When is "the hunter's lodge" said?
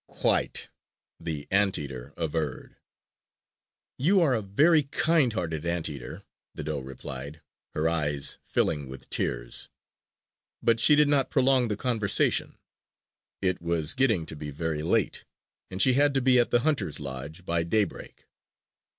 16.49-17.45